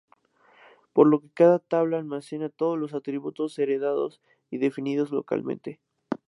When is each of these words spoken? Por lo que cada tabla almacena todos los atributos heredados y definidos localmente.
Por 0.93 1.05
lo 1.05 1.19
que 1.21 1.29
cada 1.35 1.59
tabla 1.59 1.99
almacena 1.99 2.49
todos 2.49 2.75
los 2.75 2.95
atributos 2.95 3.59
heredados 3.59 4.19
y 4.49 4.57
definidos 4.57 5.11
localmente. 5.11 5.79